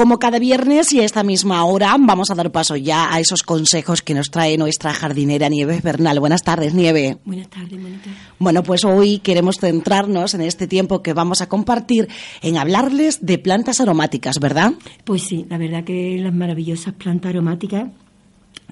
Como 0.00 0.18
cada 0.18 0.38
viernes 0.38 0.94
y 0.94 1.00
a 1.00 1.04
esta 1.04 1.22
misma 1.22 1.62
hora, 1.66 1.94
vamos 2.00 2.30
a 2.30 2.34
dar 2.34 2.50
paso 2.50 2.74
ya 2.74 3.12
a 3.12 3.20
esos 3.20 3.42
consejos 3.42 4.00
que 4.00 4.14
nos 4.14 4.30
trae 4.30 4.56
nuestra 4.56 4.94
jardinera 4.94 5.50
Nieves 5.50 5.82
Bernal. 5.82 6.18
Buenas 6.20 6.42
tardes, 6.42 6.72
Nieve. 6.72 7.18
Buenas 7.26 7.48
tardes, 7.50 7.78
Mónica. 7.78 8.08
Bueno, 8.38 8.62
pues 8.62 8.86
hoy 8.86 9.18
queremos 9.18 9.58
centrarnos 9.58 10.32
en 10.32 10.40
este 10.40 10.66
tiempo 10.66 11.02
que 11.02 11.12
vamos 11.12 11.42
a 11.42 11.50
compartir 11.50 12.08
en 12.40 12.56
hablarles 12.56 13.26
de 13.26 13.36
plantas 13.36 13.78
aromáticas, 13.78 14.40
¿verdad? 14.40 14.72
Pues 15.04 15.24
sí, 15.24 15.44
la 15.50 15.58
verdad 15.58 15.84
que 15.84 16.18
las 16.18 16.32
maravillosas 16.32 16.94
plantas 16.94 17.32
aromáticas 17.32 17.88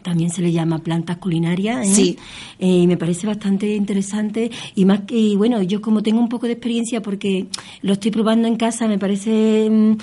también 0.03 0.31
se 0.31 0.41
le 0.41 0.51
llama 0.51 0.79
plantas 0.79 1.19
culinarias. 1.19 1.87
¿eh? 1.87 1.95
Sí. 1.95 2.19
Eh, 2.59 2.67
y 2.67 2.87
me 2.87 2.97
parece 2.97 3.27
bastante 3.27 3.75
interesante. 3.75 4.51
Y 4.75 4.87
más 4.87 5.03
que, 5.03 5.19
y 5.19 5.37
bueno, 5.37 5.63
yo 5.63 5.83
como 5.83 6.03
tengo 6.03 6.21
un 6.21 6.31
poco 6.31 6.47
de 6.47 6.53
experiencia 6.53 7.03
porque 7.03 7.49
lo 7.83 7.93
estoy 7.93 8.13
probando 8.13 8.49
en 8.49 8.57
casa, 8.57 8.89
me 8.89 8.99
parece. 8.99 9.69
mm, 9.69 9.97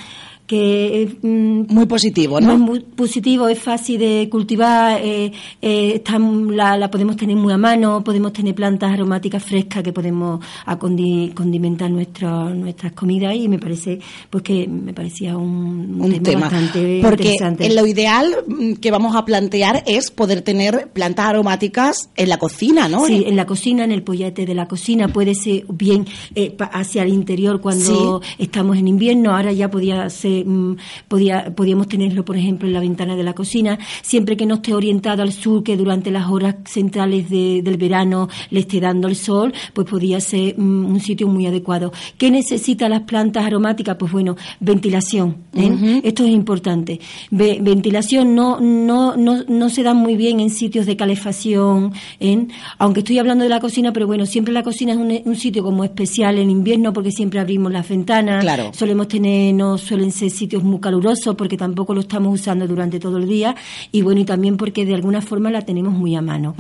que 0.47 1.03
es 1.03 1.09
mm, 1.23 1.73
Muy 1.73 1.85
positivo, 1.87 2.39
¿no? 2.39 2.57
muy 2.57 2.79
positivo, 2.81 3.47
es 3.47 3.57
fácil 3.59 3.99
de 3.99 4.27
cultivar, 4.29 4.99
eh, 5.03 5.31
eh, 5.61 5.93
está, 5.95 6.19
la, 6.19 6.77
la 6.77 6.91
podemos 6.91 7.15
tener 7.17 7.35
muy 7.35 7.51
a 7.53 7.57
mano, 7.57 8.03
podemos 8.03 8.31
tener 8.33 8.53
plantas 8.53 8.91
aromáticas 8.93 9.43
frescas 9.43 9.81
que 9.83 9.91
podemos 9.91 10.39
acondi- 10.67 11.33
condimentar 11.33 11.89
nuestro- 11.89 12.53
nuestras 12.53 12.93
comidas 12.93 13.35
y 13.35 13.47
me 13.47 13.57
parece 13.59 13.99
pues 14.29 14.43
que 14.43 14.67
me 14.67 14.93
parecía 14.93 15.35
un, 15.37 15.97
un 15.99 16.23
tema, 16.23 16.41
bastante 16.41 16.99
porque 17.01 17.23
interesante. 17.33 17.73
lo 17.73 17.87
ideal 17.87 18.27
mm, 18.47 18.73
que 18.73 18.91
vamos 18.91 19.15
a 19.15 19.25
plantear 19.25 19.83
es 19.87 20.11
poder 20.11 20.41
tener 20.43 20.89
plantas 20.93 21.25
aromáticas 21.27 22.09
en 22.15 22.29
la 22.29 22.37
cocina, 22.37 22.87
¿no? 22.87 23.05
Sí, 23.05 23.23
en 23.27 23.35
la 23.35 23.45
cocina, 23.45 23.83
en 23.83 23.91
el 23.91 24.03
pollete 24.03 24.45
de 24.45 24.53
la 24.53 24.67
cocina, 24.67 25.07
puede 25.07 25.33
ser 25.35 25.65
bien 25.69 26.05
eh, 26.35 26.55
hacia 26.71 27.03
el 27.03 27.09
interior 27.09 27.61
cuando 27.61 28.21
estamos 28.37 28.77
en 28.77 28.87
invierno, 28.87 29.35
ahora 29.35 29.51
ya 29.51 29.69
podía 29.71 30.09
ser, 30.09 30.34
mm, 30.43 30.75
podía, 31.07 31.53
podíamos 31.55 31.87
tenerlo, 31.87 32.25
por 32.25 32.35
ejemplo, 32.35 32.67
en 32.67 32.73
la 32.73 32.79
ventana 32.79 33.15
de 33.15 33.23
la 33.23 33.33
cocina, 33.33 33.77
siempre 34.01 34.35
que 34.35 34.45
no 34.45 34.55
esté 34.55 34.73
orientado 34.73 35.21
al 35.21 35.31
sur, 35.31 35.63
que 35.63 35.77
durante 35.77 36.11
las 36.11 36.27
horas 36.29 36.55
centrales 36.65 37.29
de- 37.29 37.61
del 37.63 37.77
verano 37.77 38.27
le 38.49 38.61
esté 38.61 38.79
dando 38.79 39.07
el 39.07 39.15
sol, 39.15 39.53
pues 39.73 39.87
podía 39.87 40.19
ser 40.19 40.57
mm, 40.57 40.85
un 40.85 40.99
sitio 40.99 41.27
muy 41.27 41.45
adecuado. 41.45 41.91
¿Qué 42.17 42.31
necesitan 42.31 42.89
las 42.91 43.01
plantas 43.01 43.45
aromáticas? 43.45 43.95
Pues 43.97 44.11
bueno, 44.11 44.35
ventilación. 44.59 45.37
¿eh? 45.53 46.01
Esto 46.03 46.23
es 46.25 46.31
importante. 46.31 46.99
Ve- 47.31 47.59
ventilación 47.61 48.33
no, 48.35 48.59
no, 48.59 49.15
no, 49.15 49.43
no 49.47 49.69
se 49.69 49.83
da 49.83 49.93
muy 49.93 50.15
bien 50.17 50.39
en 50.39 50.49
sitios 50.49 50.85
de 50.85 50.95
calefacción, 50.97 51.93
¿eh? 52.19 52.47
aunque 52.79 52.99
estoy 53.01 53.19
hablando 53.19 53.43
de 53.43 53.49
la 53.49 53.59
cocina, 53.59 53.93
pero 53.93 54.07
bueno, 54.07 54.25
siempre 54.25 54.53
la 54.53 54.63
cocina 54.63 54.93
es 54.93 54.97
un, 54.97 55.13
un 55.23 55.35
sitio 55.35 55.63
como 55.63 55.83
especial 55.83 56.37
en 56.37 56.49
invierno 56.49 56.93
porque 56.93 57.11
siempre 57.11 57.39
abrimos 57.39 57.71
las 57.71 57.87
ventanas. 57.87 58.41
Claro. 58.43 58.71
Solemos 58.73 59.07
tener, 59.07 59.53
no 59.53 59.77
suelen 59.77 60.11
ser 60.11 60.24
sitios 60.29 60.63
muy 60.63 60.79
calurosos 60.79 61.35
porque 61.35 61.57
tampoco 61.57 61.93
lo 61.93 62.01
estamos 62.01 62.33
usando 62.33 62.67
durante 62.67 62.99
todo 62.99 63.17
el 63.17 63.27
día 63.27 63.55
y 63.91 64.01
bueno, 64.01 64.21
y 64.21 64.25
también 64.25 64.57
porque 64.57 64.85
de 64.85 64.95
alguna 64.95 65.21
forma 65.21 65.51
la 65.51 65.61
tenemos 65.61 65.93
muy 65.93 66.15
a 66.15 66.21
mano. 66.21 66.55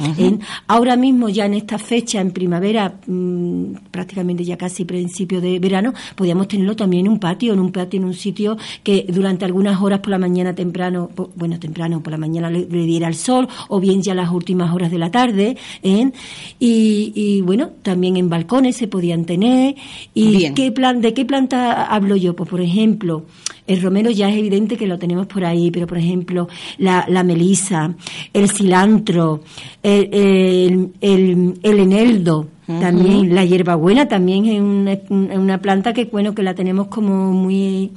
Ahora 0.67 0.95
mismo 0.95 1.29
ya 1.29 1.45
en 1.45 1.53
esta 1.53 1.77
fecha, 1.77 2.21
en 2.21 2.31
primavera, 2.31 2.95
mm, 3.07 3.89
prácticamente 3.91 4.43
ya 4.43 4.57
casi 4.57 4.85
principio 4.85 5.41
de 5.41 5.59
verano, 5.59 5.93
podíamos 6.15 6.47
tenerlo 6.47 6.75
también 6.75 7.05
en 7.05 7.13
un 7.13 7.19
patio, 7.19 7.53
en 7.53 7.59
un 7.59 7.71
patio, 7.71 7.99
en 7.99 8.05
un 8.05 8.13
sitio 8.13 8.57
que 8.83 9.05
durante 9.09 9.45
algunas 9.45 9.81
horas 9.81 9.99
por 9.99 10.11
la 10.11 10.17
mañana 10.17 10.53
temprano, 10.53 11.09
bueno, 11.35 11.59
temprano 11.59 12.01
por 12.01 12.11
la 12.11 12.17
mañana 12.17 12.49
le, 12.49 12.67
le 12.69 12.85
diera 12.85 13.07
el 13.07 13.15
sol 13.15 13.47
o 13.69 13.79
bien 13.79 14.01
ya 14.01 14.13
las 14.13 14.31
últimas 14.31 14.73
horas 14.73 14.91
de 14.91 14.97
la 14.97 15.11
tarde, 15.11 15.57
¿eh? 15.83 16.11
y, 16.59 17.11
y 17.15 17.41
bueno, 17.41 17.71
también 17.81 18.17
en 18.17 18.29
balcones 18.29 18.75
se 18.77 18.87
podían 18.87 19.25
tener. 19.25 19.75
¿Y 20.13 20.37
Bien. 20.37 20.53
qué 20.53 20.71
plan, 20.71 21.01
de 21.01 21.13
qué 21.13 21.25
planta 21.25 21.85
hablo 21.85 22.15
yo? 22.15 22.35
Pues 22.35 22.49
por 22.49 22.61
ejemplo, 22.61 23.25
el 23.67 23.81
romero 23.81 24.11
ya 24.11 24.29
es 24.29 24.37
evidente 24.37 24.77
que 24.77 24.85
lo 24.87 24.97
tenemos 24.99 25.27
por 25.27 25.43
ahí, 25.45 25.71
pero 25.71 25.87
por 25.87 25.97
ejemplo, 25.97 26.47
la, 26.77 27.05
la 27.07 27.23
melisa, 27.23 27.95
el 28.33 28.49
cilantro, 28.49 29.41
el, 29.81 30.09
el, 30.13 30.89
el- 31.01 31.53
el 31.63 31.79
eneldo, 31.79 32.47
también 32.67 33.33
la 33.35 33.45
hierbabuena 33.45 34.07
también 34.07 34.45
es 34.45 34.59
una, 34.59 34.97
una 35.39 35.57
planta 35.59 35.93
que 35.93 36.05
bueno 36.05 36.33
que 36.33 36.41
la 36.43 36.55
tenemos 36.55 36.87
como 36.87 37.31
muy 37.31 37.91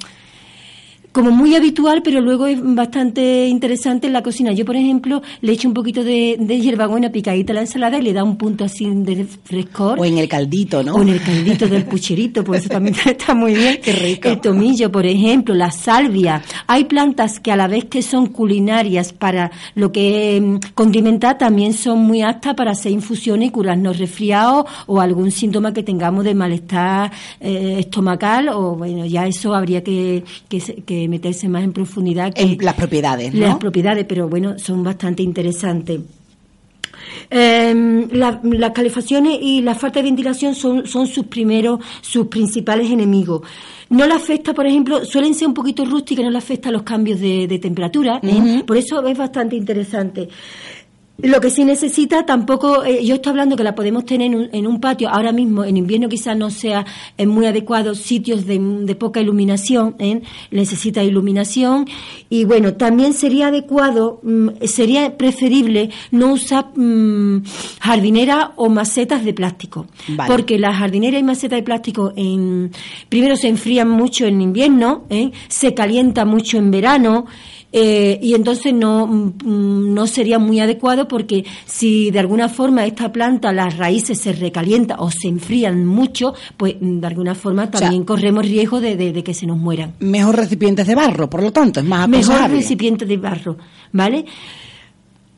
como 1.19 1.33
muy 1.33 1.57
habitual, 1.57 2.01
pero 2.05 2.21
luego 2.21 2.47
es 2.47 2.59
bastante 2.63 3.49
interesante 3.49 4.07
en 4.07 4.13
la 4.13 4.23
cocina. 4.23 4.53
Yo, 4.53 4.65
por 4.65 4.77
ejemplo, 4.77 5.21
le 5.41 5.51
echo 5.53 5.67
un 5.67 5.75
poquito 5.75 6.05
de, 6.05 6.37
de 6.39 6.61
hierbabuena 6.61 7.11
picadita 7.11 7.53
a 7.53 7.55
la 7.57 7.61
ensalada 7.63 7.99
y 7.99 8.03
le 8.03 8.13
da 8.13 8.23
un 8.23 8.37
punto 8.37 8.65
así 8.65 8.85
de 8.89 9.25
frescor. 9.25 9.99
O 9.99 10.05
en 10.05 10.19
el 10.19 10.29
caldito, 10.29 10.85
¿no? 10.85 10.95
O 10.95 11.03
en 11.03 11.09
el 11.09 11.21
caldito 11.21 11.67
del 11.67 11.87
pucherito, 11.87 12.45
por 12.45 12.55
eso 12.55 12.69
también 12.69 12.95
está 13.05 13.35
muy 13.35 13.53
bien. 13.55 13.81
Qué 13.83 13.93
rico. 13.95 14.29
El 14.29 14.41
tomillo, 14.41 14.93
por 14.93 15.07
ejemplo, 15.07 15.57
la 15.57 15.73
salvia. 15.73 16.41
Hay 16.69 16.85
plantas 16.85 17.41
que 17.41 17.51
a 17.51 17.57
la 17.57 17.67
vez 17.67 17.87
que 17.87 18.01
son 18.03 18.27
culinarias 18.27 19.13
para 19.13 19.51
lo 19.75 19.91
que 19.91 20.41
mm, 20.41 20.73
condimentar, 20.75 21.37
también 21.37 21.73
son 21.73 21.99
muy 21.99 22.23
aptas 22.23 22.55
para 22.55 22.71
hacer 22.71 22.93
infusiones 22.93 23.49
y 23.49 23.51
curarnos 23.51 23.99
resfriados 23.99 24.67
o 24.87 25.01
algún 25.01 25.33
síntoma 25.33 25.73
que 25.73 25.83
tengamos 25.83 26.23
de 26.25 26.35
malestar 26.37 27.11
eh, 27.41 27.77
estomacal 27.81 28.51
o 28.51 28.77
bueno, 28.77 29.05
ya 29.05 29.27
eso 29.27 29.53
habría 29.53 29.83
que, 29.83 30.23
que, 30.49 30.61
se- 30.61 30.75
meterse 31.09 31.49
más 31.49 31.65
en 31.65 31.73
profundidad. 31.73 32.33
que- 32.33 32.43
En 32.43 32.59
las 32.61 32.75
propiedades, 32.75 33.35
¿no? 33.35 33.41
las 33.47 33.57
propiedades, 33.57 34.05
pero 34.09 34.29
bueno, 34.29 34.59
son 34.59 34.83
bastante 34.85 35.23
interesantes. 35.23 36.01
Eh, 37.31 38.07
la- 38.13 38.41
las 38.43 38.71
calefacciones 38.73 39.39
y 39.41 39.61
la 39.61 39.75
falta 39.75 40.01
de 40.01 40.05
ventilación 40.05 40.55
son, 40.55 40.87
son 40.87 41.07
sus 41.07 41.27
primeros, 41.27 41.81
sus 42.01 42.27
principales 42.29 42.91
enemigos. 42.91 43.43
No 43.91 44.07
le 44.07 44.15
afecta, 44.15 44.53
por 44.53 44.67
ejemplo, 44.67 45.05
suelen 45.05 45.35
ser 45.35 45.49
un 45.49 45.55
poquito 45.55 45.85
rústicas, 45.85 46.25
no 46.25 46.31
le 46.31 46.39
afecta 46.39 46.71
los 46.71 46.83
cambios 46.83 47.21
de, 47.21 47.47
de 47.47 47.59
temperatura, 47.59 48.21
¿eh? 48.23 48.63
por 48.67 48.77
eso 48.77 49.05
es 49.07 49.17
bastante 49.17 49.57
interesante. 49.57 50.29
Lo 51.21 51.41
que 51.41 51.51
sí 51.51 51.65
necesita 51.65 52.25
tampoco, 52.27 52.85
eh, 52.85 53.05
yo 53.05 53.17
estoy 53.17 53.31
hablando 53.31 53.57
que 53.57 53.65
la 53.65 53.75
podemos 53.75 54.07
tener 54.07 54.29
en 54.29 54.37
un, 54.37 54.49
en 54.53 54.69
un 54.69 54.81
patio, 54.81 55.09
ahora 55.09 55.33
mismo 55.33 55.65
en 55.65 55.77
invierno 55.77 56.09
quizás 56.09 56.37
no 56.37 56.49
sea 56.49 56.87
eh, 57.17 57.27
muy 57.27 57.47
adecuado, 57.47 57.97
sitios 57.97 58.47
de, 58.47 58.61
de 58.61 58.95
poca 58.95 59.21
iluminación, 59.21 59.97
¿eh? 59.99 60.23
necesita 60.53 61.03
iluminación 61.03 61.87
y 62.31 62.45
bueno, 62.45 62.75
también 62.75 63.15
sería 63.15 63.49
adecuado, 63.49 64.21
mm, 64.23 64.65
sería 64.67 65.17
preferible 65.17 65.91
no 66.13 66.35
usar 66.35 66.67
mm, 66.77 67.43
jardineras 67.81 68.51
o 68.55 68.69
macetas 68.69 69.25
de 69.25 69.35
plástico, 69.35 69.89
Vale. 70.07 70.31
porque 70.31 70.57
las 70.57 70.77
jardineras 70.77 71.21
y 71.21 71.25
macetas 71.25 71.59
de 71.59 71.65
plástico 71.65 72.13
en, 72.15 72.71
primero 73.09 73.35
se 73.35 73.49
enfrían 73.49 73.91
mucho 73.91 74.25
en 74.25 74.41
invierno, 74.41 75.03
¿eh? 75.11 75.33
se 75.49 75.75
calienta 75.75 76.25
mucho 76.25 76.59
en 76.59 76.71
verano, 76.71 77.27
eh, 77.71 78.19
y 78.23 78.33
entonces 78.35 78.73
no, 78.73 79.07
mm, 79.07 79.93
no 79.95 80.07
sería 80.07 80.39
muy 80.39 80.59
adecuado 80.61 81.07
porque 81.07 81.45
si 81.67 82.11
de 82.11 82.19
alguna 82.19 82.49
forma 82.49 82.87
esta 82.87 83.13
planta, 83.13 83.53
las 83.53 83.77
raíces 83.77 84.19
se 84.19 84.33
recalientan 84.33 84.97
o 85.01 85.11
se 85.11 85.29
enfrían 85.29 85.85
mucho, 85.85 86.33
pues 86.57 86.77
mm, 86.81 87.01
de 87.01 87.07
alguna 87.07 87.35
forma 87.35 87.71
también 87.71 88.05
corremos 88.05 88.47
riesgo 88.47 88.81
de, 88.81 88.97
de- 88.97 89.13
de 89.13 89.23
que 89.23 89.35
se 89.35 89.47
nos 89.47 89.59
mueran. 89.59 89.93
Mejor 90.01 90.37
recipientes 90.37 90.87
de 90.87 90.95
barro, 90.95 91.29
por 91.29 91.43
lo 91.43 91.53
tanto, 91.53 91.81
es 91.81 91.87
más 91.87 92.09
Mejor 92.09 92.25
aconsejable. 92.37 92.57
recipiente 92.57 93.05
de 93.05 93.17
barro, 93.19 93.57
¿vale? 93.93 94.25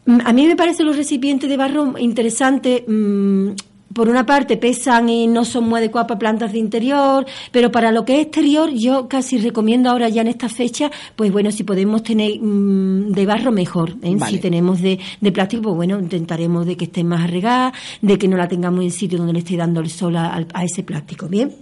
Mm, 0.07 0.19
A 0.25 0.33
mí 0.33 0.47
me 0.47 0.57
parecen 0.57 0.87
los 0.87 0.97
recipientes 0.97 1.49
de 1.51 1.57
barro 1.57 1.95
interesantes. 1.99 2.83
mm, 2.87 3.49
por 3.93 4.09
una 4.09 4.25
parte 4.25 4.57
pesan 4.57 5.09
y 5.09 5.27
no 5.27 5.45
son 5.45 5.69
muy 5.69 5.79
adecuados 5.79 6.09
para 6.09 6.19
plantas 6.19 6.53
de 6.53 6.59
interior, 6.59 7.27
pero 7.51 7.71
para 7.73 7.91
lo 7.91 8.05
que 8.05 8.17
es 8.21 8.27
exterior 8.27 8.71
yo 8.73 9.09
casi 9.09 9.39
recomiendo 9.39 9.91
ahora 9.91 10.09
ya 10.09 10.23
en 10.23 10.29
esta 10.29 10.49
fecha, 10.49 10.91
pues 11.17 11.33
bueno, 11.33 11.51
si 11.51 11.65
podemos 11.65 12.03
tener 12.03 12.41
mm, 12.41 13.13
de 13.13 13.27
barro 13.27 13.53
mejor. 13.53 13.91
¿eh? 14.03 14.15
Vale. 14.17 14.33
Si 14.33 14.39
tenemos 14.39 14.81
de, 14.81 14.99
de 15.21 15.33
plástico, 15.33 15.63
pues 15.63 15.77
bueno, 15.77 15.99
intentaremos 15.99 16.67
de 16.67 16.77
que 16.77 16.85
esté 16.85 17.03
más 17.05 17.25
arregada, 17.25 17.73
de 18.01 18.19
que 18.19 18.29
no 18.29 18.37
la 18.37 18.49
tengamos 18.49 18.85
en 18.85 18.91
sitio 18.91 19.19
donde 19.19 19.33
le 19.33 19.41
esté 19.41 19.57
dando 19.57 19.81
el 19.81 19.91
sol 19.91 20.17
a, 20.17 20.47
a 20.53 20.65
ese 20.65 20.83
plástico. 20.83 21.27
Bien. 21.29 21.53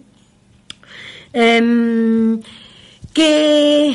Em, 1.33 2.41
¿qué, 3.13 3.95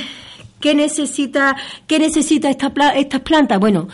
¿Qué 0.64 0.74
necesita, 0.74 1.58
qué 1.88 2.00
necesita 2.00 2.50
esta, 2.50 2.72
estas 2.96 3.20
plantas? 3.20 3.60
Bueno, 3.60 3.90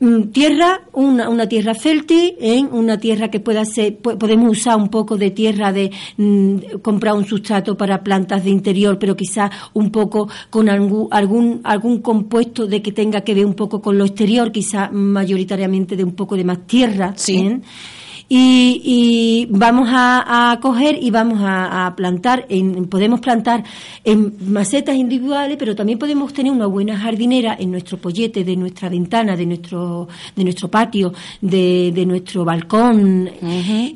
mm, 0.00 0.22
tierra, 0.32 0.80
una, 0.94 1.28
una 1.28 1.46
tierra 1.46 1.74
fértil, 1.74 2.34
¿eh? 2.40 2.64
una 2.72 2.98
tierra 2.98 3.28
que 3.30 3.40
pueda 3.40 3.62
ser, 3.66 3.98
podemos 3.98 4.50
usar 4.52 4.76
un 4.76 4.88
poco 4.88 5.18
de 5.18 5.32
tierra 5.32 5.70
de 5.70 5.90
mm, 6.16 6.78
comprar 6.80 7.12
un 7.12 7.26
sustrato 7.26 7.76
para 7.76 8.02
plantas 8.02 8.42
de 8.42 8.48
interior, 8.48 8.98
pero 8.98 9.14
quizás 9.14 9.50
un 9.74 9.90
poco 9.90 10.26
con 10.48 10.70
algún, 10.70 11.08
algún, 11.10 11.60
algún 11.62 12.00
compuesto 12.00 12.66
de 12.66 12.80
que 12.80 12.92
tenga 12.92 13.20
que 13.20 13.34
ver 13.34 13.44
un 13.44 13.52
poco 13.52 13.82
con 13.82 13.98
lo 13.98 14.06
exterior, 14.06 14.50
quizás 14.50 14.90
mayoritariamente 14.92 15.94
de 15.94 16.04
un 16.04 16.14
poco 16.14 16.38
de 16.38 16.44
más 16.44 16.66
tierra. 16.66 17.12
Sí. 17.16 17.36
¿eh? 17.36 17.60
Y, 18.28 19.46
vamos 19.50 19.88
a, 19.92 20.58
coger 20.60 20.98
y 21.00 21.10
vamos 21.10 21.40
a, 21.42 21.92
plantar, 21.96 22.46
en, 22.48 22.86
podemos 22.86 23.20
plantar 23.20 23.64
en 24.04 24.34
macetas 24.52 24.96
individuales, 24.96 25.56
pero 25.58 25.74
también 25.74 25.98
podemos 25.98 26.32
tener 26.32 26.52
una 26.52 26.66
buena 26.66 26.98
jardinera 26.98 27.56
en 27.58 27.70
nuestro 27.70 27.98
pollete, 27.98 28.44
de 28.44 28.56
nuestra 28.56 28.88
ventana, 28.88 29.36
de 29.36 29.46
nuestro, 29.46 30.08
de 30.34 30.44
nuestro 30.44 30.70
patio, 30.70 31.12
de, 31.40 31.92
de 31.94 32.06
nuestro 32.06 32.44
balcón, 32.44 33.30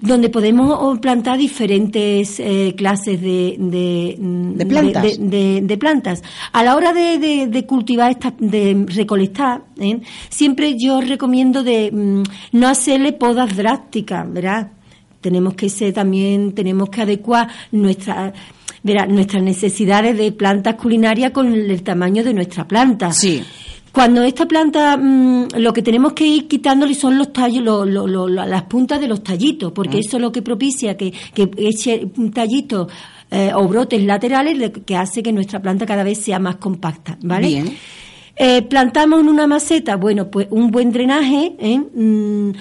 donde 0.00 0.28
podemos 0.28 0.98
plantar 0.98 1.38
diferentes 1.38 2.40
eh, 2.40 2.74
clases 2.76 3.20
de, 3.20 3.56
de, 3.58 4.66
plantas. 4.66 5.18
De, 5.18 5.78
plantas. 5.78 6.22
A 6.52 6.62
la 6.62 6.76
hora 6.76 6.92
de, 6.92 7.64
cultivar, 7.66 8.10
esta, 8.10 8.34
de 8.38 8.84
recolectar, 8.88 9.62
¿eh? 9.78 10.00
siempre 10.28 10.76
yo 10.78 11.00
recomiendo 11.00 11.62
de 11.62 11.90
mm, 11.92 12.22
no 12.52 12.68
hacerle 12.68 13.12
podas 13.12 13.56
drásticas 13.56 14.17
¿verdad? 14.24 14.72
Tenemos 15.20 15.54
que 15.54 15.68
ser 15.68 15.92
también, 15.92 16.52
tenemos 16.52 16.90
que 16.90 17.02
adecuar 17.02 17.48
nuestra, 17.72 18.32
nuestras 18.82 19.42
necesidades 19.42 20.16
de 20.16 20.32
plantas 20.32 20.76
culinarias 20.76 21.32
con 21.32 21.52
el 21.52 21.82
tamaño 21.82 22.22
de 22.22 22.34
nuestra 22.34 22.66
planta. 22.66 23.12
Sí. 23.12 23.42
Cuando 23.92 24.22
esta 24.22 24.46
planta, 24.46 24.96
mm, 24.96 25.48
lo 25.56 25.72
que 25.72 25.82
tenemos 25.82 26.12
que 26.12 26.26
ir 26.26 26.46
quitándole 26.46 26.94
son 26.94 27.18
los 27.18 27.32
tallos, 27.32 27.64
las 27.86 28.62
puntas 28.62 29.00
de 29.00 29.08
los 29.08 29.22
tallitos, 29.22 29.72
porque 29.72 29.96
mm. 29.96 30.00
eso 30.00 30.16
es 30.18 30.22
lo 30.22 30.30
que 30.30 30.42
propicia 30.42 30.96
que, 30.96 31.12
que 31.34 31.50
eche 31.56 32.06
tallitos 32.32 32.92
eh, 33.30 33.50
o 33.54 33.66
brotes 33.66 34.02
laterales, 34.04 34.70
que 34.86 34.96
hace 34.96 35.22
que 35.22 35.32
nuestra 35.32 35.60
planta 35.60 35.84
cada 35.84 36.04
vez 36.04 36.18
sea 36.18 36.38
más 36.38 36.56
compacta, 36.56 37.18
¿vale? 37.22 37.48
Bien. 37.48 37.76
Eh, 38.36 38.62
plantamos 38.62 39.20
en 39.20 39.28
una 39.28 39.48
maceta, 39.48 39.96
bueno, 39.96 40.30
pues 40.30 40.46
un 40.50 40.70
buen 40.70 40.92
drenaje, 40.92 41.56
¿eh? 41.58 41.78
Mm, 41.78 42.52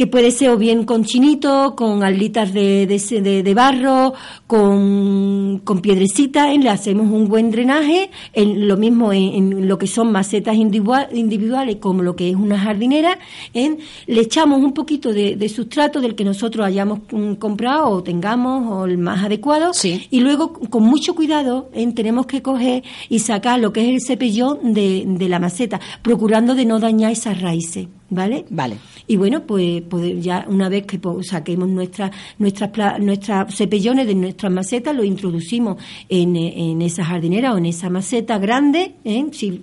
que 0.00 0.06
puede 0.06 0.30
ser 0.30 0.48
o 0.48 0.56
bien 0.56 0.86
con 0.86 1.04
chinito, 1.04 1.74
con 1.76 2.02
alitas 2.02 2.54
de, 2.54 2.86
de, 2.86 3.42
de 3.42 3.54
barro, 3.54 4.14
con, 4.46 5.60
con 5.62 5.82
piedrecitas, 5.82 6.56
le 6.56 6.70
hacemos 6.70 7.12
un 7.12 7.28
buen 7.28 7.50
drenaje, 7.50 8.10
en, 8.32 8.66
lo 8.66 8.78
mismo 8.78 9.12
en, 9.12 9.68
lo 9.68 9.76
que 9.76 9.86
son 9.86 10.10
macetas 10.10 10.56
individuales 10.56 11.76
como 11.80 12.02
lo 12.02 12.16
que 12.16 12.30
es 12.30 12.34
una 12.34 12.58
jardinera, 12.58 13.18
en, 13.52 13.76
le 14.06 14.22
echamos 14.22 14.62
un 14.62 14.72
poquito 14.72 15.12
de, 15.12 15.48
sustrato 15.50 16.00
del 16.00 16.14
que 16.14 16.24
nosotros 16.24 16.64
hayamos 16.64 17.00
mm, 17.12 17.34
comprado 17.34 17.90
o 17.90 18.02
tengamos 18.02 18.72
o 18.72 18.86
el 18.86 18.96
más 18.96 19.22
adecuado 19.22 19.72
y 19.84 20.20
luego 20.20 20.54
con 20.54 20.82
mucho 20.82 21.14
cuidado 21.14 21.68
en, 21.74 21.94
tenemos 21.94 22.24
que 22.24 22.40
coger 22.40 22.84
y 23.10 23.18
sacar 23.18 23.60
lo 23.60 23.70
que 23.74 23.82
es 23.82 23.88
el 23.90 24.00
cepillón 24.00 24.72
de, 24.72 25.04
de 25.06 25.28
la 25.28 25.38
maceta, 25.38 25.78
procurando 26.00 26.54
de 26.54 26.64
no 26.64 26.80
dañar 26.80 27.12
esas 27.12 27.38
raíces. 27.42 27.88
¿Vale? 28.10 28.44
Vale. 28.50 28.76
Y 29.06 29.16
bueno, 29.16 29.46
pues, 29.46 29.82
pues 29.88 30.22
ya 30.22 30.44
una 30.48 30.68
vez 30.68 30.84
que 30.84 31.00
saquemos 31.22 31.68
nuestras 31.68 32.10
nuestras 32.38 32.98
nuestras 33.00 33.54
cepillones 33.54 34.06
de 34.08 34.16
nuestras 34.16 34.52
macetas, 34.52 34.96
lo 34.96 35.04
introducimos 35.04 35.76
en, 36.08 36.34
en 36.36 36.82
esa 36.82 37.04
jardinera 37.04 37.54
o 37.54 37.58
en 37.58 37.66
esa 37.66 37.88
maceta 37.88 38.38
grande, 38.38 38.96
¿eh? 39.04 39.26
Si, 39.32 39.62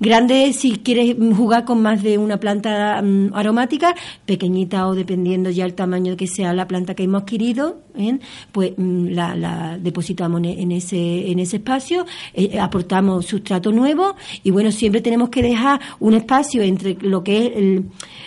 Grande 0.00 0.52
si 0.52 0.78
quieres 0.78 1.16
jugar 1.36 1.64
con 1.64 1.82
más 1.82 2.04
de 2.04 2.18
una 2.18 2.38
planta 2.38 3.02
mm, 3.02 3.34
aromática, 3.34 3.96
pequeñita 4.26 4.86
o 4.86 4.94
dependiendo 4.94 5.50
ya 5.50 5.64
el 5.64 5.74
tamaño 5.74 6.16
que 6.16 6.28
sea 6.28 6.52
la 6.52 6.68
planta 6.68 6.94
que 6.94 7.02
hemos 7.02 7.22
adquirido, 7.22 7.80
¿eh? 7.96 8.20
pues 8.52 8.74
mm, 8.76 9.08
la, 9.08 9.76
depositamos 9.80 10.40
en 10.44 10.70
ese, 10.70 11.32
en 11.32 11.40
ese 11.40 11.56
espacio, 11.56 12.06
eh, 12.32 12.60
aportamos 12.60 13.26
sustrato 13.26 13.72
nuevo 13.72 14.14
y 14.44 14.52
bueno, 14.52 14.70
siempre 14.70 15.00
tenemos 15.00 15.30
que 15.30 15.42
dejar 15.42 15.80
un 15.98 16.14
espacio 16.14 16.62
entre 16.62 16.94
lo 17.00 17.24
que 17.24 17.46
es 17.46 17.52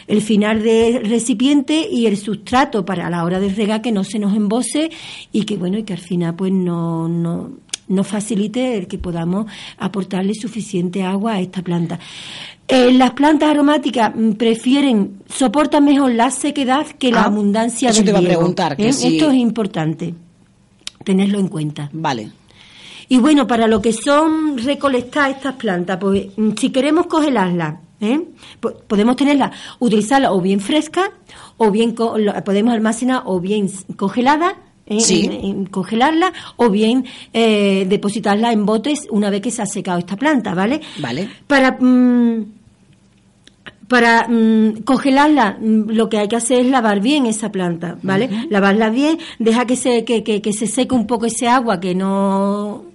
el, 0.10 0.22
final 0.22 0.62
del 0.62 1.10
recipiente 1.10 1.88
y 1.90 2.06
el 2.06 2.18
sustrato 2.18 2.84
para 2.84 3.08
a 3.08 3.10
la 3.10 3.24
hora 3.24 3.40
de 3.40 3.48
regar 3.48 3.82
que 3.82 3.94
no 3.94 4.04
se 4.04 4.20
nos 4.20 4.36
embose 4.36 4.92
y 5.32 5.46
que 5.46 5.56
bueno, 5.56 5.78
y 5.78 5.84
que 5.84 5.94
al 5.94 6.00
final 6.00 6.36
pues 6.36 6.52
no 6.52 7.08
nos 7.92 8.08
facilite 8.08 8.78
el 8.78 8.88
que 8.88 8.98
podamos 8.98 9.46
aportarle 9.78 10.34
suficiente 10.34 11.04
agua 11.04 11.34
a 11.34 11.42
esta 11.42 11.62
planta. 11.62 12.00
Eh, 12.68 12.94
las 12.94 13.12
plantas 13.12 13.50
aromáticas 13.50 14.14
mm, 14.16 14.32
prefieren, 14.32 15.22
soportan 15.28 15.84
mejor 15.86 16.14
la 16.14 16.32
sequedad 16.32 16.88
que 16.88 17.12
la 17.12 17.24
ah, 17.24 17.26
abundancia 17.26 17.90
eso 17.90 18.04
te 18.04 18.16
a 18.16 18.22
preguntar. 18.22 18.76
¿eh? 18.80 18.88
Esto 18.88 19.30
es 19.30 19.36
importante, 19.36 20.16
tenerlo 21.04 21.40
en 21.40 21.48
cuenta. 21.50 21.90
Vale. 21.92 22.32
Y 23.10 23.18
bueno, 23.18 23.46
para 23.46 23.68
lo 23.68 23.82
que 23.82 23.92
son 23.92 24.58
recolectar 24.58 25.32
estas 25.32 25.56
plantas, 25.56 25.98
pues 26.00 26.28
mm, 26.38 26.52
si 26.58 26.70
queremos 26.70 27.08
congelarlas, 27.08 27.76
¿eh? 28.00 28.22
podemos 28.88 29.18
tenerlas, 29.18 29.52
utilizarlas 29.80 30.32
o 30.32 30.40
bien 30.40 30.62
frescas, 30.62 31.10
o 31.58 31.72
bien 31.72 31.94
podemos 31.94 32.74
almacenar 32.74 33.24
o 33.26 33.42
bien 33.42 33.70
congeladas, 33.98 34.54
en, 34.92 35.66
congelarla 35.66 36.34
o 36.58 36.70
bien 36.70 37.06
eh, 37.34 37.86
depositarla 37.88 38.52
en 38.52 38.66
botes 38.66 39.08
una 39.10 39.30
vez 39.30 39.42
que 39.42 39.52
se 39.52 39.62
ha 39.62 39.66
secado 39.66 40.00
esta 40.00 40.18
planta, 40.18 40.54
¿vale? 40.54 40.82
Vale. 41.00 41.30
Para 41.48 41.78
mm, 41.80 42.46
para 43.88 44.26
mm, 44.28 44.84
congelarla 44.84 45.58
mm, 45.60 45.90
lo 45.90 46.10
que 46.10 46.18
hay 46.18 46.28
que 46.28 46.38
hacer 46.38 46.62
es 46.62 46.68
lavar 46.68 47.02
bien 47.02 47.26
esa 47.26 47.52
planta, 47.52 47.98
¿vale? 48.04 48.30
Lavarla 48.50 48.90
bien, 48.90 49.20
deja 49.38 49.66
que 49.66 49.76
se 49.76 50.06
que, 50.06 50.24
que, 50.24 50.42
que 50.42 50.54
se 50.54 50.68
seque 50.68 50.96
un 50.96 51.08
poco 51.08 51.26
ese 51.26 51.50
agua 51.50 51.80
que 51.80 51.94
no 51.94 52.86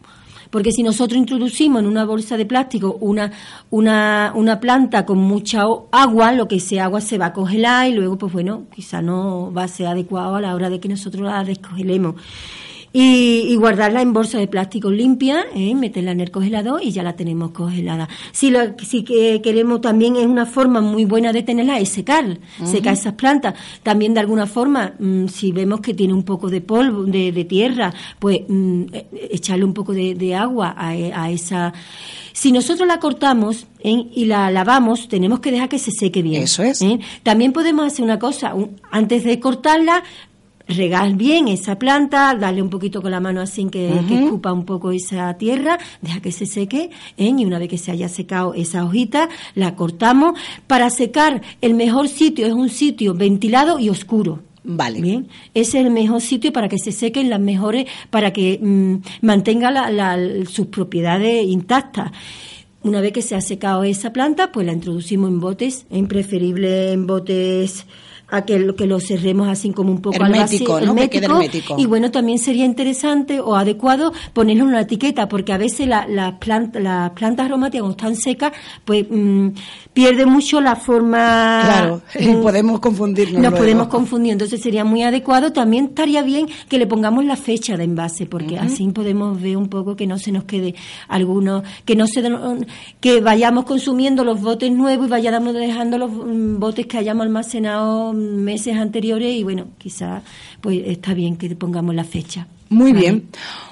porque 0.57 0.73
si 0.73 0.83
nosotros 0.83 1.19
introducimos 1.19 1.83
en 1.83 1.87
una 1.87 2.07
bolsa 2.07 2.39
de 2.39 2.47
plástico 2.47 2.97
una, 3.03 3.31
una, 3.69 4.33
una 4.35 4.59
planta 4.59 5.05
con 5.05 5.19
mucha 5.19 5.65
agua, 5.93 6.33
lo 6.33 6.49
que 6.49 6.57
ese 6.57 6.81
agua 6.81 7.03
se 7.03 7.19
va 7.19 7.27
a 7.27 7.33
congelar 7.35 7.91
y 7.91 7.93
luego, 7.93 8.17
pues 8.17 8.33
bueno, 8.33 8.63
quizá 8.75 9.03
no 9.03 9.53
va 9.53 9.65
a 9.65 9.69
ser 9.69 9.89
adecuado 9.89 10.35
a 10.35 10.41
la 10.41 10.55
hora 10.55 10.71
de 10.71 10.81
que 10.81 10.89
nosotros 10.89 11.31
la 11.31 11.45
descongelemos 11.45 12.15
y, 12.99 13.55
guardarla 13.57 14.01
en 14.01 14.15
bolsa 14.15 14.39
de 14.39 14.47
plástico 14.47 14.91
limpia, 14.91 15.45
¿eh? 15.55 15.75
meterla 15.75 16.13
en 16.13 16.21
el 16.21 16.31
congelador 16.31 16.83
y 16.83 16.93
ya 16.93 17.03
la 17.03 17.15
tenemos 17.15 17.51
congelada. 17.51 18.09
Si 18.33 18.51
lo 18.51 18.61
si 18.83 19.03
que 19.03 19.43
queremos 19.43 19.83
también 19.83 20.17
es 20.17 20.25
una 20.25 20.47
forma 20.47 20.81
muy 20.81 21.05
buena 21.05 21.31
de 21.31 21.43
tenerla 21.43 21.79
es 21.79 21.91
secar, 21.91 22.39
secar 22.65 22.95
esas 22.95 23.13
plantas. 23.13 23.55
También 23.83 24.15
de 24.15 24.21
alguna 24.21 24.47
forma, 24.47 24.95
mm, 24.99 25.27
si 25.27 25.53
vemos 25.53 25.81
que 25.81 25.93
tiene 25.93 26.15
un 26.15 26.23
poco 26.23 26.49
de 26.49 26.63
polvo, 26.63 27.05
de, 27.05 27.45
tierra, 27.45 27.93
pues 28.19 28.41
mm, 28.49 28.85
e, 28.91 29.07
echarle 29.33 29.67
un 29.67 29.75
poco 29.75 29.93
de, 29.93 30.35
agua 30.35 30.75
a, 30.77 31.31
esa 31.31 31.75
si 32.33 32.53
nosotros 32.53 32.89
la 32.89 32.99
cortamos 32.99 33.67
¿eh? 33.81 34.07
y 34.15 34.25
la 34.25 34.51
lavamos, 34.51 35.09
tenemos 35.09 35.41
que 35.41 35.51
dejar 35.51 35.69
que 35.69 35.79
se 35.79 35.91
seque 35.91 36.23
bien. 36.23 36.43
Eso 36.43 36.63
es. 36.63 36.81
¿eh? 36.83 36.99
También 37.23 37.53
podemos 37.53 37.87
hacer 37.87 38.05
una 38.05 38.19
cosa, 38.19 38.55
antes 38.91 39.25
de 39.25 39.39
cortarla, 39.41 40.03
regar 40.69 41.15
bien 41.15 41.49
esa 41.49 41.79
planta, 41.79 42.35
darle 42.35 42.63
un 42.63 42.71
poquito 42.71 43.03
con 43.03 43.11
la 43.11 43.21
mano 43.21 43.41
así 43.41 43.67
que, 43.67 43.93
ocupa 44.27 44.53
un 44.53 44.65
poco 44.65 44.91
esa 44.91 45.35
tierra, 45.35 45.79
deja 46.01 46.21
que 46.21 46.33
se 46.33 46.47
seque 46.47 46.91
¿eh? 47.17 47.35
y 47.37 47.45
una 47.45 47.59
vez 47.59 47.69
que 47.69 47.79
se 47.79 47.91
haya 47.91 48.09
secado 48.09 48.55
esa 48.55 48.85
hojita, 48.85 49.29
la 49.55 49.75
cortamos. 49.75 50.39
Para 50.67 50.91
secar, 50.91 51.43
el 51.61 51.75
mejor 51.75 52.09
sitio 52.09 52.47
es 52.47 52.53
un 52.53 52.69
sitio 52.69 53.15
ventilado 53.15 53.79
y 53.79 53.89
oscuro. 53.89 54.41
Vale. 54.69 55.01
Bien, 55.01 55.29
ese 55.55 55.79
es 55.79 55.87
el 55.87 55.93
mejor 55.93 56.21
sitio 56.21 56.53
para 56.53 56.69
que 56.69 56.79
se 56.79 56.91
sequen 56.91 57.31
las 57.31 57.39
mejores, 57.39 57.87
para 58.11 58.33
que 58.33 58.59
mm, 58.61 58.97
mantenga 59.23 59.71
la, 59.71 60.19
sus 60.49 60.67
propiedades 60.67 61.47
intactas. 61.47 62.11
Una 62.83 63.01
vez 63.01 63.13
que 63.13 63.23
se 63.23 63.37
ha 63.37 63.41
secado 63.41 63.85
esa 63.85 64.13
planta, 64.13 64.51
pues 64.51 64.67
la 64.67 64.73
introducimos 64.73 65.31
en 65.31 65.41
botes, 65.41 65.87
es 65.89 66.07
preferible 66.09 66.93
en 66.93 67.07
botes 67.07 67.87
a 68.29 68.45
que, 68.45 68.75
que 68.75 68.87
lo 68.87 68.99
cerremos 69.01 69.49
así 69.49 69.71
como 69.71 69.91
un 69.93 70.01
poco 70.01 70.17
hermético, 70.17 70.81
¿no? 70.81 70.97
hermético. 70.99 71.77
Y 71.79 71.87
bueno, 71.87 72.11
también 72.11 72.39
sería 72.39 72.65
interesante 72.65 73.41
o 73.41 73.55
adecuado 73.55 74.13
ponerle 74.33 74.65
una 74.65 74.81
etiqueta, 74.81 75.29
porque 75.29 75.53
a 75.53 75.59
veces 75.59 75.87
las 75.87 76.09
la 76.09 76.39
planta, 76.39 76.81
las 76.81 77.11
plantas 77.11 77.47
aromáticas 77.47 77.83
cuando 77.83 77.97
están 77.97 78.17
secas, 78.17 78.53
pues 78.85 79.07
mm, 79.09 79.49
pierde 79.93 80.27
mucho 80.27 80.61
la 80.61 80.77
forma. 80.77 81.61
Claro, 81.65 82.03
podemos 82.43 82.81
confundirnos. 82.81 83.41
Nos 83.41 83.55
podemos 83.55 83.89
confundir, 83.89 84.33
entonces 84.33 84.61
sería 84.61 84.85
muy 84.85 85.03
adecuado. 85.03 85.53
También 85.53 85.87
estaría 85.87 86.23
bien 86.23 86.49
que 86.69 86.79
le 86.79 86.87
pongamos 86.87 87.25
la 87.25 87.37
fecha 87.37 87.77
de 87.77 87.85
envase, 87.85 88.27
porque 88.27 88.59
así 88.59 88.87
podemos 88.89 89.41
ver 89.41 89.57
un 89.57 89.69
poco 89.69 89.95
que 89.95 90.07
no 90.07 90.19
se 90.19 90.33
nos 90.33 90.45
quede 90.45 90.75
alguno, 91.09 91.63
que 91.85 91.95
no 91.95 92.07
se 92.07 92.27
que 93.01 93.21
vayamos 93.21 93.65
consumiendo 93.65 94.25
los 94.25 94.41
botes 94.41 94.73
nuevos 94.73 95.07
y 95.07 95.11
vayamos 95.11 95.55
dejando 95.55 95.99
los 95.99 96.11
mm, 96.11 96.59
botes 96.59 96.87
que 96.87 96.99
hayamos 96.99 97.25
almacenado 97.25 98.16
meses 98.17 98.77
anteriores 98.77 99.35
y 99.35 99.43
bueno, 99.43 99.69
quizá 99.79 100.23
pues 100.61 100.83
está 100.87 101.15
bien 101.15 101.37
que 101.37 101.55
pongamos 101.57 101.95
la 101.95 102.05
fecha. 102.05 102.47
Muy 102.69 102.93
bien. 102.93 103.29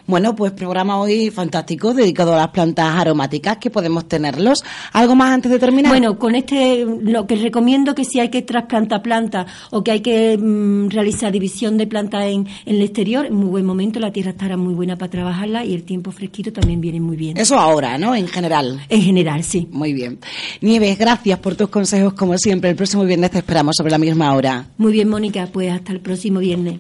Bueno, 0.07 0.37
pues 0.37 0.53
programa 0.53 0.99
hoy 1.01 1.31
fantástico 1.31 1.95
dedicado 1.95 2.35
a 2.35 2.37
las 2.37 2.49
plantas 2.49 2.95
aromáticas 2.95 3.57
que 3.57 3.71
podemos 3.71 4.07
tenerlos. 4.07 4.63
¿Algo 4.93 5.15
más 5.15 5.33
antes 5.33 5.51
de 5.51 5.59
terminar? 5.59 5.91
Bueno, 5.91 6.19
con 6.19 6.35
este 6.35 6.85
lo 6.85 7.27
que 7.27 7.37
recomiendo 7.37 7.95
que 7.95 8.05
si 8.05 8.21
hay 8.21 8.29
que 8.29 8.43
trasplantar 8.43 9.01
plantas 9.01 9.47
o 9.71 9.83
que 9.83 9.93
hay 9.93 10.01
que 10.01 10.37
mm, 10.37 10.91
realizar 10.91 11.33
división 11.33 11.79
de 11.79 11.87
plantas 11.87 12.25
en, 12.25 12.47
en, 12.67 12.77
el 12.77 12.83
exterior, 12.83 13.25
en 13.25 13.35
muy 13.35 13.49
buen 13.49 13.65
momento 13.65 13.99
la 13.99 14.13
tierra 14.13 14.33
estará 14.33 14.59
muy 14.59 14.75
buena 14.75 14.97
para 14.97 15.11
trabajarla 15.11 15.65
y 15.65 15.73
el 15.73 15.85
tiempo 15.85 16.11
fresquito 16.11 16.53
también 16.53 16.83
viene 16.83 17.01
muy 17.01 17.17
bien. 17.17 17.39
Eso 17.39 17.59
ahora, 17.59 17.97
¿no? 17.97 18.15
En 18.15 18.29
general. 18.29 18.83
En 18.91 19.01
general, 19.01 19.43
sí. 19.43 19.69
Muy 19.71 19.95
bien. 19.95 20.19
Nieves, 20.61 20.99
gracias 20.99 21.39
por 21.39 21.55
tus 21.55 21.69
consejos 21.69 22.13
como 22.13 22.37
siempre. 22.37 22.69
El 22.69 22.77
próximo 22.77 23.05
viernes 23.05 23.31
te 23.31 23.39
esperamos 23.39 23.75
sobre 23.79 23.91
la 23.91 23.99
misma 23.99 24.35
hora. 24.35 24.67
Muy 24.77 24.93
bien, 24.93 25.09
Mónica, 25.09 25.49
pues 25.51 25.73
hasta 25.73 25.93
el 25.93 26.01
próximo 26.01 26.41
viernes. 26.41 26.79